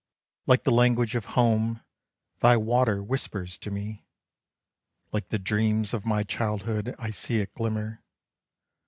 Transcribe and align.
Like 0.47 0.63
the 0.63 0.71
language 0.71 1.13
of 1.13 1.25
home, 1.37 1.81
thy 2.39 2.57
water 2.57 3.03
whispers 3.03 3.59
to 3.59 3.69
me. 3.69 4.07
Like 5.11 5.29
the 5.29 5.37
dreams 5.37 5.93
of 5.93 6.07
my 6.07 6.23
childhood 6.23 6.95
I 6.97 7.11
see 7.11 7.39
it 7.39 7.53
glimmer. 7.53 8.01